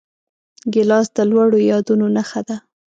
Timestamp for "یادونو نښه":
1.71-2.41